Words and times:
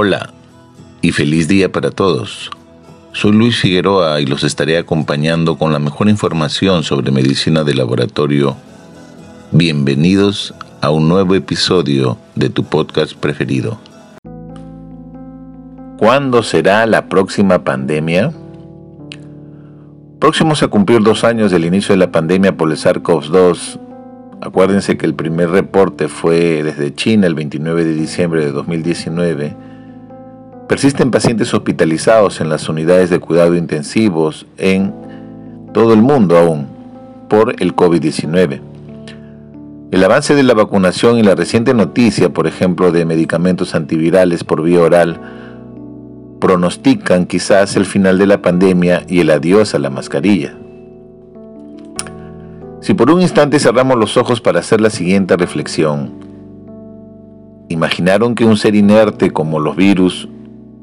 Hola 0.00 0.32
y 1.02 1.10
feliz 1.10 1.48
día 1.48 1.72
para 1.72 1.90
todos. 1.90 2.52
Soy 3.12 3.32
Luis 3.32 3.58
Figueroa 3.58 4.20
y 4.20 4.26
los 4.26 4.44
estaré 4.44 4.78
acompañando 4.78 5.58
con 5.58 5.72
la 5.72 5.80
mejor 5.80 6.08
información 6.08 6.84
sobre 6.84 7.10
medicina 7.10 7.64
de 7.64 7.74
laboratorio. 7.74 8.56
Bienvenidos 9.50 10.54
a 10.82 10.90
un 10.90 11.08
nuevo 11.08 11.34
episodio 11.34 12.16
de 12.36 12.48
tu 12.48 12.62
podcast 12.62 13.14
preferido. 13.14 13.80
¿Cuándo 15.98 16.44
será 16.44 16.86
la 16.86 17.08
próxima 17.08 17.64
pandemia? 17.64 18.32
Próximos 20.20 20.62
a 20.62 20.68
cumplir 20.68 21.02
dos 21.02 21.24
años 21.24 21.50
del 21.50 21.64
inicio 21.64 21.92
de 21.94 21.98
la 21.98 22.12
pandemia 22.12 22.56
por 22.56 22.70
el 22.70 22.76
SARS-CoV-2, 22.76 23.80
acuérdense 24.42 24.96
que 24.96 25.06
el 25.06 25.14
primer 25.14 25.50
reporte 25.50 26.06
fue 26.06 26.62
desde 26.62 26.94
China 26.94 27.26
el 27.26 27.34
29 27.34 27.84
de 27.84 27.94
diciembre 27.94 28.44
de 28.44 28.52
2019, 28.52 29.66
Persisten 30.68 31.10
pacientes 31.10 31.54
hospitalizados 31.54 32.42
en 32.42 32.50
las 32.50 32.68
unidades 32.68 33.08
de 33.08 33.20
cuidado 33.20 33.56
intensivos 33.56 34.44
en 34.58 34.92
todo 35.72 35.94
el 35.94 36.02
mundo 36.02 36.36
aún 36.36 36.66
por 37.30 37.54
el 37.62 37.74
COVID-19. 37.74 38.60
El 39.90 40.04
avance 40.04 40.34
de 40.34 40.42
la 40.42 40.52
vacunación 40.52 41.16
y 41.16 41.22
la 41.22 41.34
reciente 41.34 41.72
noticia, 41.72 42.34
por 42.34 42.46
ejemplo, 42.46 42.92
de 42.92 43.06
medicamentos 43.06 43.74
antivirales 43.74 44.44
por 44.44 44.62
vía 44.62 44.82
oral, 44.82 45.18
pronostican 46.38 47.24
quizás 47.24 47.74
el 47.76 47.86
final 47.86 48.18
de 48.18 48.26
la 48.26 48.42
pandemia 48.42 49.04
y 49.08 49.20
el 49.20 49.30
adiós 49.30 49.74
a 49.74 49.78
la 49.78 49.88
mascarilla. 49.88 50.54
Si 52.82 52.92
por 52.92 53.10
un 53.10 53.22
instante 53.22 53.58
cerramos 53.58 53.96
los 53.96 54.18
ojos 54.18 54.42
para 54.42 54.60
hacer 54.60 54.82
la 54.82 54.90
siguiente 54.90 55.34
reflexión, 55.38 56.12
¿imaginaron 57.70 58.34
que 58.34 58.44
un 58.44 58.58
ser 58.58 58.74
inerte 58.74 59.30
como 59.30 59.60
los 59.60 59.74
virus 59.74 60.28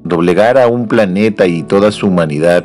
doblegar 0.05 0.57
a 0.57 0.67
un 0.67 0.87
planeta 0.87 1.47
y 1.47 1.63
toda 1.63 1.91
su 1.91 2.07
humanidad 2.07 2.63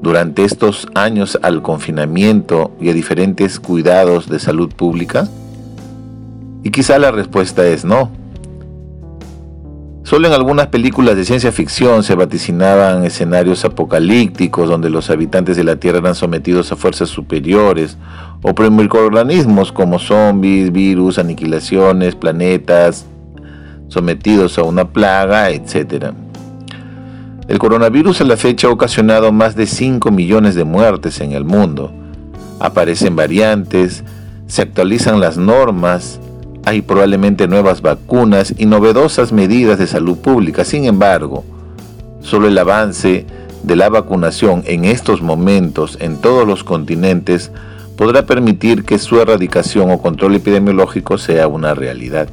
durante 0.00 0.44
estos 0.44 0.86
años 0.94 1.36
al 1.42 1.62
confinamiento 1.62 2.70
y 2.80 2.90
a 2.90 2.92
diferentes 2.92 3.58
cuidados 3.58 4.28
de 4.28 4.38
salud 4.38 4.72
pública? 4.72 5.26
Y 6.62 6.70
quizá 6.70 6.98
la 6.98 7.10
respuesta 7.10 7.66
es 7.66 7.84
no. 7.84 8.10
Solo 10.04 10.28
en 10.28 10.34
algunas 10.34 10.68
películas 10.68 11.16
de 11.16 11.24
ciencia 11.24 11.52
ficción 11.52 12.02
se 12.02 12.14
vaticinaban 12.14 13.04
escenarios 13.04 13.64
apocalípticos 13.64 14.68
donde 14.68 14.88
los 14.88 15.10
habitantes 15.10 15.56
de 15.56 15.64
la 15.64 15.76
Tierra 15.76 15.98
eran 15.98 16.14
sometidos 16.14 16.72
a 16.72 16.76
fuerzas 16.76 17.10
superiores 17.10 17.98
o 18.42 18.70
microorganismos 18.70 19.72
como 19.72 19.98
zombies, 19.98 20.72
virus, 20.72 21.18
aniquilaciones, 21.18 22.14
planetas 22.14 23.06
sometidos 23.88 24.58
a 24.58 24.62
una 24.62 24.88
plaga, 24.88 25.50
etc. 25.50 26.12
El 27.48 27.58
coronavirus 27.58 28.20
a 28.20 28.24
la 28.24 28.36
fecha 28.36 28.68
ha 28.68 28.70
ocasionado 28.70 29.32
más 29.32 29.56
de 29.56 29.66
5 29.66 30.10
millones 30.10 30.54
de 30.54 30.64
muertes 30.64 31.22
en 31.22 31.32
el 31.32 31.44
mundo. 31.44 31.90
Aparecen 32.60 33.16
variantes, 33.16 34.04
se 34.46 34.60
actualizan 34.60 35.18
las 35.18 35.38
normas, 35.38 36.20
hay 36.66 36.82
probablemente 36.82 37.48
nuevas 37.48 37.80
vacunas 37.80 38.52
y 38.58 38.66
novedosas 38.66 39.32
medidas 39.32 39.78
de 39.78 39.86
salud 39.86 40.18
pública. 40.18 40.66
Sin 40.66 40.84
embargo, 40.84 41.42
solo 42.20 42.48
el 42.48 42.58
avance 42.58 43.24
de 43.62 43.76
la 43.76 43.88
vacunación 43.88 44.62
en 44.66 44.84
estos 44.84 45.22
momentos 45.22 45.96
en 46.02 46.18
todos 46.18 46.46
los 46.46 46.64
continentes 46.64 47.50
podrá 47.96 48.26
permitir 48.26 48.84
que 48.84 48.98
su 48.98 49.18
erradicación 49.18 49.90
o 49.90 50.02
control 50.02 50.34
epidemiológico 50.34 51.16
sea 51.16 51.48
una 51.48 51.72
realidad. 51.74 52.28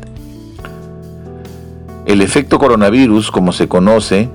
El 2.06 2.22
efecto 2.22 2.60
coronavirus, 2.60 3.32
como 3.32 3.54
se 3.54 3.70
conoce, 3.70 4.30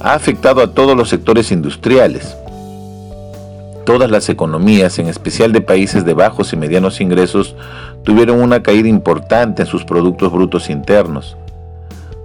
ha 0.00 0.14
afectado 0.14 0.62
a 0.62 0.72
todos 0.72 0.96
los 0.96 1.08
sectores 1.08 1.50
industriales. 1.50 2.36
Todas 3.84 4.10
las 4.10 4.28
economías, 4.28 4.98
en 4.98 5.08
especial 5.08 5.52
de 5.52 5.60
países 5.60 6.04
de 6.04 6.14
bajos 6.14 6.52
y 6.52 6.56
medianos 6.56 7.00
ingresos, 7.00 7.56
tuvieron 8.04 8.40
una 8.40 8.62
caída 8.62 8.88
importante 8.88 9.62
en 9.62 9.68
sus 9.68 9.84
productos 9.84 10.30
brutos 10.30 10.70
internos. 10.70 11.36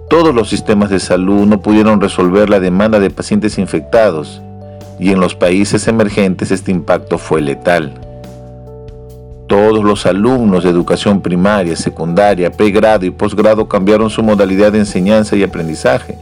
Todos 0.08 0.34
los 0.34 0.48
sistemas 0.48 0.90
de 0.90 1.00
salud 1.00 1.46
no 1.46 1.60
pudieron 1.60 2.00
resolver 2.00 2.50
la 2.50 2.60
demanda 2.60 3.00
de 3.00 3.10
pacientes 3.10 3.58
infectados 3.58 4.42
y 5.00 5.10
en 5.10 5.18
los 5.18 5.34
países 5.34 5.88
emergentes 5.88 6.50
este 6.50 6.70
impacto 6.70 7.18
fue 7.18 7.40
letal. 7.40 7.94
Todos 9.48 9.82
los 9.82 10.06
alumnos 10.06 10.64
de 10.64 10.70
educación 10.70 11.20
primaria, 11.20 11.74
secundaria, 11.76 12.52
pregrado 12.52 13.04
y 13.04 13.10
posgrado 13.10 13.68
cambiaron 13.68 14.10
su 14.10 14.22
modalidad 14.22 14.72
de 14.72 14.78
enseñanza 14.78 15.34
y 15.36 15.42
aprendizaje 15.42 16.16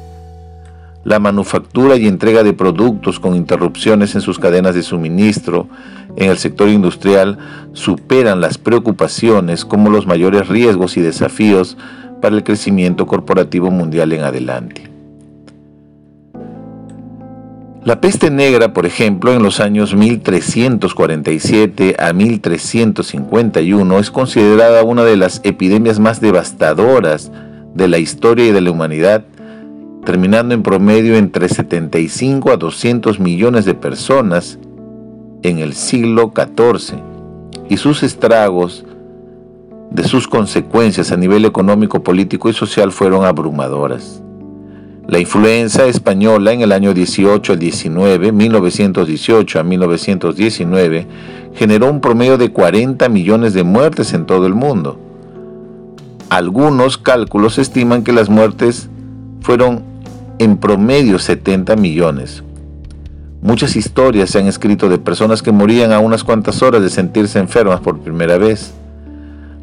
la 1.04 1.18
manufactura 1.18 1.96
y 1.96 2.06
entrega 2.06 2.42
de 2.42 2.52
productos 2.52 3.18
con 3.18 3.34
interrupciones 3.34 4.14
en 4.14 4.20
sus 4.20 4.38
cadenas 4.38 4.74
de 4.74 4.82
suministro 4.82 5.68
en 6.16 6.30
el 6.30 6.38
sector 6.38 6.68
industrial 6.68 7.38
superan 7.72 8.40
las 8.40 8.58
preocupaciones 8.58 9.64
como 9.64 9.90
los 9.90 10.06
mayores 10.06 10.48
riesgos 10.48 10.96
y 10.96 11.00
desafíos 11.00 11.76
para 12.20 12.36
el 12.36 12.44
crecimiento 12.44 13.06
corporativo 13.06 13.70
mundial 13.70 14.12
en 14.12 14.22
adelante. 14.22 14.90
La 17.84 18.00
peste 18.00 18.30
negra, 18.30 18.72
por 18.72 18.86
ejemplo, 18.86 19.32
en 19.32 19.42
los 19.42 19.58
años 19.58 19.96
1347 19.96 21.96
a 21.98 22.12
1351 22.12 23.98
es 23.98 24.10
considerada 24.12 24.84
una 24.84 25.02
de 25.02 25.16
las 25.16 25.40
epidemias 25.42 25.98
más 25.98 26.20
devastadoras 26.20 27.32
de 27.74 27.88
la 27.88 27.98
historia 27.98 28.46
y 28.46 28.52
de 28.52 28.60
la 28.60 28.70
humanidad 28.70 29.24
terminando 30.04 30.54
en 30.54 30.62
promedio 30.62 31.16
entre 31.16 31.48
75 31.48 32.50
a 32.50 32.56
200 32.56 33.20
millones 33.20 33.64
de 33.64 33.74
personas 33.74 34.58
en 35.42 35.58
el 35.58 35.74
siglo 35.74 36.32
XIV, 36.34 36.98
y 37.68 37.76
sus 37.76 38.02
estragos 38.02 38.84
de 39.90 40.04
sus 40.04 40.26
consecuencias 40.26 41.12
a 41.12 41.16
nivel 41.16 41.44
económico, 41.44 42.02
político 42.02 42.48
y 42.48 42.52
social 42.52 42.92
fueron 42.92 43.24
abrumadoras. 43.24 44.22
La 45.06 45.18
influenza 45.18 45.86
española 45.86 46.52
en 46.52 46.62
el 46.62 46.72
año 46.72 46.94
18 46.94 47.52
al 47.52 47.58
19, 47.58 48.32
1918 48.32 49.60
a 49.60 49.62
1919, 49.62 51.06
generó 51.54 51.90
un 51.90 52.00
promedio 52.00 52.38
de 52.38 52.52
40 52.52 53.08
millones 53.08 53.52
de 53.52 53.64
muertes 53.64 54.14
en 54.14 54.26
todo 54.26 54.46
el 54.46 54.54
mundo. 54.54 54.98
Algunos 56.30 56.98
cálculos 56.98 57.58
estiman 57.58 58.04
que 58.04 58.12
las 58.12 58.30
muertes 58.30 58.88
fueron 59.40 59.91
en 60.38 60.56
promedio 60.56 61.18
70 61.18 61.76
millones. 61.76 62.42
Muchas 63.42 63.74
historias 63.74 64.30
se 64.30 64.38
han 64.38 64.46
escrito 64.46 64.88
de 64.88 64.98
personas 64.98 65.42
que 65.42 65.50
morían 65.50 65.92
a 65.92 65.98
unas 65.98 66.22
cuantas 66.22 66.62
horas 66.62 66.80
de 66.82 66.90
sentirse 66.90 67.38
enfermas 67.38 67.80
por 67.80 67.98
primera 68.00 68.38
vez. 68.38 68.72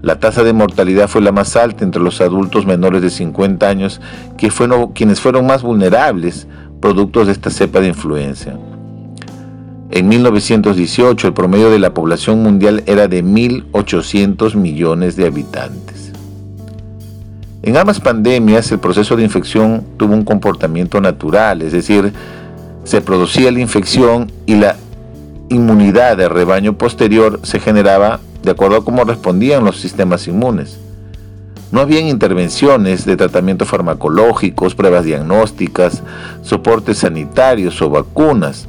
La 0.02 0.20
tasa 0.20 0.44
de 0.44 0.54
mortalidad 0.54 1.08
fue 1.08 1.22
la 1.22 1.32
más 1.32 1.56
alta 1.56 1.84
entre 1.84 2.02
los 2.02 2.22
adultos 2.22 2.66
menores 2.66 3.02
de 3.02 3.10
50 3.10 3.68
años, 3.68 4.02
que 4.38 4.52
fueron, 4.52 4.94
quienes 4.94 5.22
fueron 5.22 5.46
más 5.46 5.62
vulnerables 5.62 6.48
productos 6.82 7.28
de 7.28 7.34
esta 7.34 7.50
cepa 7.50 7.80
de 7.80 7.88
influencia. 7.88 8.58
En 9.92 10.08
1918 10.08 11.28
el 11.28 11.34
promedio 11.34 11.70
de 11.72 11.80
la 11.80 11.94
población 11.94 12.44
mundial 12.44 12.84
era 12.86 13.08
de 13.08 13.24
1.800 13.24 14.56
millones 14.56 15.16
de 15.16 15.26
habitantes. 15.26 16.09
En 17.62 17.76
ambas 17.76 18.00
pandemias 18.00 18.72
el 18.72 18.80
proceso 18.80 19.18
de 19.18 19.24
infección 19.24 19.84
tuvo 19.98 20.14
un 20.14 20.24
comportamiento 20.24 21.02
natural, 21.02 21.62
es 21.62 21.74
decir, 21.74 22.14
se 22.86 23.02
producía 23.02 23.52
la 23.52 23.60
infección 23.60 24.32
y 24.46 24.56
la 24.56 24.78
inmunidad 25.50 26.16
de 26.16 26.30
rebaño 26.30 26.78
posterior 26.78 27.42
se 27.44 27.60
generaba 27.60 28.22
de 28.44 28.52
acuerdo 28.52 28.78
a 28.78 28.86
cómo 28.86 29.04
respondían 29.04 29.66
los 29.66 29.78
sistemas 29.78 30.28
inmunes. 30.28 30.80
No 31.72 31.82
habían 31.82 32.08
intervenciones 32.08 33.06
de 33.06 33.18
tratamiento 33.18 33.66
farmacológicos, 33.66 34.74
pruebas 34.74 35.04
diagnósticas, 35.04 36.02
soportes 36.42 37.00
sanitarios 37.00 37.82
o 37.82 37.90
vacunas, 37.90 38.68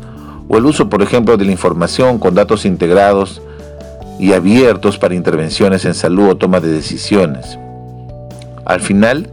o 0.48 0.58
el 0.58 0.66
uso, 0.66 0.90
por 0.90 1.00
ejemplo, 1.00 1.36
de 1.36 1.44
la 1.44 1.52
información 1.52 2.18
con 2.18 2.34
datos 2.34 2.66
integrados 2.66 3.40
y 4.18 4.32
abiertos 4.32 4.98
para 4.98 5.14
intervenciones 5.14 5.84
en 5.84 5.94
salud 5.94 6.30
o 6.30 6.36
toma 6.36 6.60
de 6.60 6.72
decisiones. 6.72 7.56
Al 8.70 8.80
final, 8.80 9.28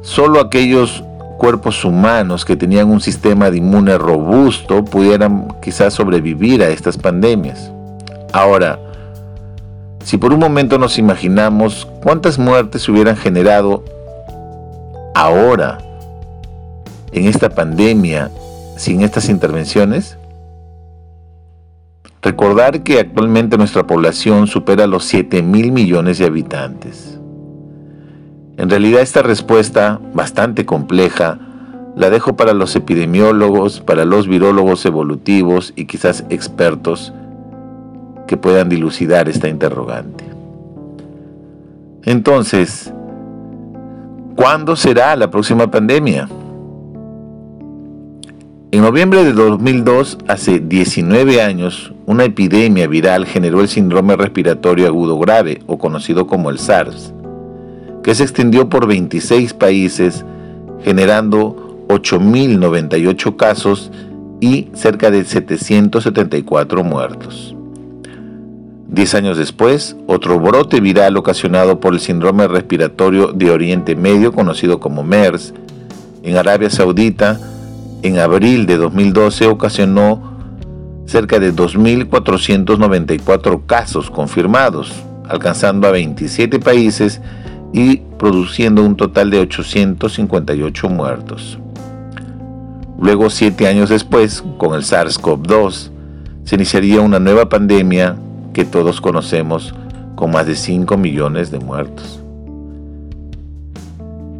solo 0.00 0.40
aquellos 0.40 1.04
cuerpos 1.36 1.84
humanos 1.84 2.46
que 2.46 2.56
tenían 2.56 2.88
un 2.88 3.02
sistema 3.02 3.50
de 3.50 3.58
inmune 3.58 3.98
robusto 3.98 4.82
pudieran 4.82 5.48
quizás 5.60 5.92
sobrevivir 5.92 6.62
a 6.62 6.70
estas 6.70 6.96
pandemias. 6.96 7.70
Ahora, 8.32 8.78
si 10.02 10.16
por 10.16 10.32
un 10.32 10.40
momento 10.40 10.78
nos 10.78 10.96
imaginamos 10.96 11.86
cuántas 12.02 12.38
muertes 12.38 12.80
se 12.80 12.90
hubieran 12.90 13.18
generado 13.18 13.84
ahora 15.14 15.76
en 17.12 17.26
esta 17.26 17.50
pandemia 17.50 18.30
sin 18.78 19.02
estas 19.02 19.28
intervenciones, 19.28 20.16
recordar 22.22 22.82
que 22.84 23.00
actualmente 23.00 23.58
nuestra 23.58 23.86
población 23.86 24.46
supera 24.46 24.86
los 24.86 25.04
7 25.04 25.42
mil 25.42 25.72
millones 25.72 26.16
de 26.16 26.24
habitantes. 26.24 27.19
En 28.60 28.68
realidad 28.68 29.00
esta 29.00 29.22
respuesta, 29.22 29.98
bastante 30.12 30.66
compleja, 30.66 31.38
la 31.96 32.10
dejo 32.10 32.36
para 32.36 32.52
los 32.52 32.76
epidemiólogos, 32.76 33.80
para 33.80 34.04
los 34.04 34.28
virólogos 34.28 34.84
evolutivos 34.84 35.72
y 35.76 35.86
quizás 35.86 36.26
expertos 36.28 37.14
que 38.26 38.36
puedan 38.36 38.68
dilucidar 38.68 39.30
esta 39.30 39.48
interrogante. 39.48 40.24
Entonces, 42.04 42.92
¿cuándo 44.36 44.76
será 44.76 45.16
la 45.16 45.30
próxima 45.30 45.70
pandemia? 45.70 46.28
En 48.72 48.82
noviembre 48.82 49.24
de 49.24 49.32
2002, 49.32 50.18
hace 50.28 50.60
19 50.60 51.40
años, 51.40 51.94
una 52.04 52.24
epidemia 52.24 52.86
viral 52.88 53.24
generó 53.24 53.62
el 53.62 53.68
síndrome 53.68 54.16
respiratorio 54.16 54.86
agudo 54.86 55.18
grave, 55.18 55.62
o 55.66 55.78
conocido 55.78 56.26
como 56.26 56.50
el 56.50 56.58
SARS 56.58 57.14
que 58.02 58.14
se 58.14 58.22
extendió 58.22 58.68
por 58.68 58.86
26 58.86 59.54
países, 59.54 60.24
generando 60.82 61.84
8.098 61.88 63.36
casos 63.36 63.90
y 64.40 64.68
cerca 64.74 65.10
de 65.10 65.24
774 65.24 66.84
muertos. 66.84 67.54
Diez 68.88 69.14
años 69.14 69.38
después, 69.38 69.96
otro 70.06 70.40
brote 70.40 70.80
viral 70.80 71.16
ocasionado 71.16 71.78
por 71.78 71.94
el 71.94 72.00
síndrome 72.00 72.48
respiratorio 72.48 73.32
de 73.32 73.50
Oriente 73.50 73.94
Medio, 73.94 74.32
conocido 74.32 74.80
como 74.80 75.04
MERS, 75.04 75.54
en 76.22 76.36
Arabia 76.36 76.70
Saudita, 76.70 77.38
en 78.02 78.18
abril 78.18 78.66
de 78.66 78.76
2012 78.76 79.46
ocasionó 79.46 80.28
cerca 81.06 81.38
de 81.38 81.54
2.494 81.54 83.62
casos 83.66 84.10
confirmados, 84.10 84.92
alcanzando 85.28 85.86
a 85.86 85.92
27 85.92 86.58
países 86.58 87.20
y 87.72 87.98
produciendo 88.18 88.84
un 88.84 88.96
total 88.96 89.30
de 89.30 89.40
858 89.40 90.88
muertos. 90.88 91.58
Luego, 93.00 93.30
siete 93.30 93.66
años 93.66 93.88
después, 93.88 94.44
con 94.58 94.74
el 94.74 94.82
SARS-CoV-2, 94.82 95.90
se 96.44 96.54
iniciaría 96.56 97.00
una 97.00 97.18
nueva 97.18 97.48
pandemia 97.48 98.16
que 98.52 98.64
todos 98.64 99.00
conocemos 99.00 99.74
con 100.16 100.32
más 100.32 100.46
de 100.46 100.54
5 100.54 100.96
millones 100.96 101.50
de 101.50 101.60
muertos. 101.60 102.20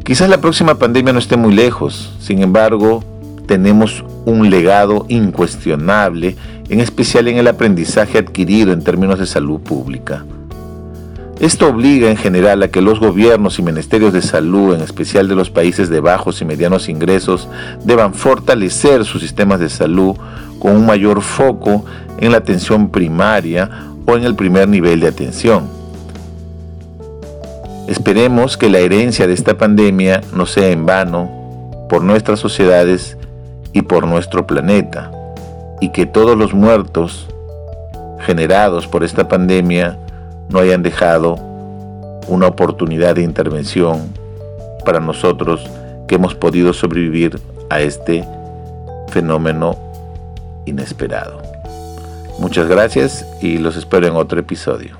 Quizás 0.03 0.29
la 0.29 0.41
próxima 0.41 0.75
pandemia 0.77 1.13
no 1.13 1.19
esté 1.19 1.37
muy 1.37 1.53
lejos, 1.53 2.13
sin 2.19 2.43
embargo, 2.43 3.03
tenemos 3.47 4.03
un 4.25 4.49
legado 4.49 5.05
incuestionable, 5.09 6.35
en 6.69 6.79
especial 6.79 7.27
en 7.27 7.37
el 7.37 7.47
aprendizaje 7.47 8.17
adquirido 8.17 8.73
en 8.73 8.83
términos 8.83 9.19
de 9.19 9.25
salud 9.25 9.59
pública. 9.59 10.25
Esto 11.41 11.69
obliga 11.69 12.07
en 12.11 12.17
general 12.17 12.61
a 12.61 12.67
que 12.67 12.81
los 12.81 12.99
gobiernos 12.99 13.57
y 13.57 13.63
ministerios 13.63 14.13
de 14.13 14.21
salud, 14.21 14.75
en 14.75 14.81
especial 14.81 15.27
de 15.27 15.33
los 15.33 15.49
países 15.49 15.89
de 15.89 15.99
bajos 15.99 16.39
y 16.39 16.45
medianos 16.45 16.87
ingresos, 16.87 17.49
deban 17.83 18.13
fortalecer 18.13 19.05
sus 19.05 19.23
sistemas 19.23 19.59
de 19.59 19.69
salud 19.69 20.15
con 20.59 20.75
un 20.75 20.85
mayor 20.85 21.23
foco 21.23 21.83
en 22.19 22.31
la 22.31 22.37
atención 22.37 22.89
primaria 22.91 23.71
o 24.05 24.15
en 24.15 24.23
el 24.23 24.35
primer 24.35 24.67
nivel 24.67 24.99
de 24.99 25.07
atención. 25.07 25.67
Esperemos 27.87 28.55
que 28.55 28.69
la 28.69 28.77
herencia 28.77 29.25
de 29.25 29.33
esta 29.33 29.57
pandemia 29.57 30.21
no 30.35 30.45
sea 30.45 30.67
en 30.67 30.85
vano 30.85 31.27
por 31.89 32.03
nuestras 32.03 32.39
sociedades 32.39 33.17
y 33.73 33.81
por 33.81 34.05
nuestro 34.05 34.45
planeta, 34.45 35.09
y 35.79 35.89
que 35.89 36.05
todos 36.05 36.37
los 36.37 36.53
muertos 36.53 37.25
generados 38.27 38.85
por 38.85 39.03
esta 39.03 39.27
pandemia 39.27 39.97
no 40.51 40.59
hayan 40.59 40.83
dejado 40.83 41.35
una 42.27 42.47
oportunidad 42.47 43.15
de 43.15 43.23
intervención 43.23 44.13
para 44.85 44.99
nosotros 44.99 45.65
que 46.07 46.15
hemos 46.15 46.35
podido 46.35 46.73
sobrevivir 46.73 47.39
a 47.69 47.79
este 47.79 48.27
fenómeno 49.09 49.77
inesperado. 50.65 51.41
Muchas 52.39 52.67
gracias 52.67 53.25
y 53.41 53.57
los 53.57 53.77
espero 53.77 54.07
en 54.07 54.15
otro 54.15 54.39
episodio. 54.39 54.97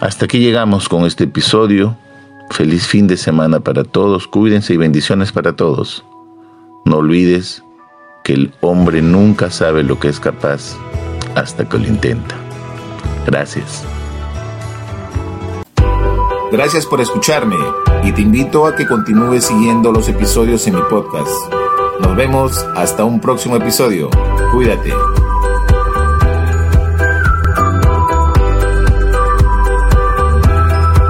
Hasta 0.00 0.26
aquí 0.26 0.38
llegamos 0.38 0.88
con 0.88 1.04
este 1.04 1.24
episodio. 1.24 1.96
Feliz 2.50 2.86
fin 2.86 3.06
de 3.06 3.16
semana 3.16 3.60
para 3.60 3.84
todos. 3.84 4.28
Cuídense 4.28 4.72
y 4.72 4.76
bendiciones 4.76 5.32
para 5.32 5.56
todos. 5.56 6.04
No 6.84 6.98
olvides 6.98 7.62
que 8.28 8.34
el 8.34 8.52
hombre 8.60 9.00
nunca 9.00 9.50
sabe 9.50 9.82
lo 9.82 9.98
que 9.98 10.08
es 10.08 10.20
capaz 10.20 10.76
hasta 11.34 11.66
que 11.66 11.78
lo 11.78 11.86
intenta. 11.86 12.34
Gracias. 13.24 13.86
Gracias 16.52 16.84
por 16.84 17.00
escucharme 17.00 17.56
y 18.04 18.12
te 18.12 18.20
invito 18.20 18.66
a 18.66 18.76
que 18.76 18.86
continúes 18.86 19.44
siguiendo 19.44 19.92
los 19.92 20.10
episodios 20.10 20.66
en 20.66 20.74
mi 20.74 20.82
podcast. 20.90 21.30
Nos 22.02 22.16
vemos 22.16 22.66
hasta 22.76 23.02
un 23.02 23.18
próximo 23.18 23.56
episodio. 23.56 24.10
Cuídate. 24.52 24.92